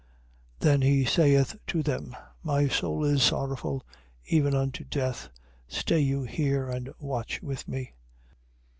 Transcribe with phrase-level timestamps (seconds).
[0.61, 0.65] 26:38.
[0.65, 3.85] Then he saith to them: My soul is sorrowful
[4.25, 5.29] even unto death.
[5.67, 7.93] Stay you here and watch with me.